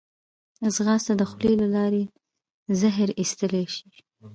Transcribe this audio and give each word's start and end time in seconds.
ځغاسته 0.75 1.13
د 1.17 1.21
خولې 1.29 1.55
له 1.61 1.67
لارې 1.75 2.03
زهر 2.79 3.09
ایستلی 3.21 3.65
شي 3.75 3.87